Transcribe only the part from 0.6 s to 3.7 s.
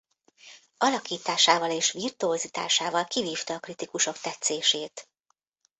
Alakításával és virtuozitásával kivívta a